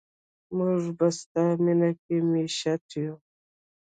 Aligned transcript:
موږ 0.57 0.81
په 0.97 1.07
ستا 1.17 1.45
مینه 1.63 1.91
کې 2.03 2.15
میشته 2.31 2.95
یو. 3.05 3.15